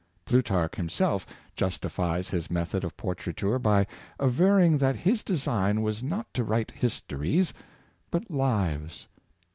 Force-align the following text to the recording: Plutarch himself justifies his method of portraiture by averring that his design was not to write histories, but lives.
Plutarch 0.25 0.77
himself 0.77 1.27
justifies 1.55 2.27
his 2.29 2.49
method 2.49 2.83
of 2.83 2.97
portraiture 2.97 3.59
by 3.59 3.85
averring 4.19 4.79
that 4.79 4.95
his 4.95 5.21
design 5.21 5.83
was 5.83 6.01
not 6.01 6.25
to 6.33 6.43
write 6.43 6.71
histories, 6.71 7.53
but 8.09 8.31
lives. 8.31 9.07